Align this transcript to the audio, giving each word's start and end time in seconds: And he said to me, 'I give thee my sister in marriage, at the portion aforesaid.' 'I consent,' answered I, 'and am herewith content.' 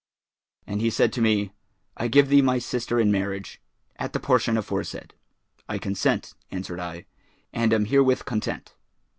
And 0.65 0.81
he 0.81 0.89
said 0.89 1.13
to 1.13 1.21
me, 1.21 1.51
'I 1.95 2.07
give 2.07 2.29
thee 2.29 2.41
my 2.41 2.57
sister 2.57 2.99
in 2.99 3.11
marriage, 3.11 3.61
at 3.97 4.13
the 4.13 4.19
portion 4.19 4.57
aforesaid.' 4.57 5.13
'I 5.69 5.77
consent,' 5.77 6.33
answered 6.49 6.79
I, 6.79 7.05
'and 7.53 7.71
am 7.71 7.85
herewith 7.85 8.25
content.' 8.25 8.73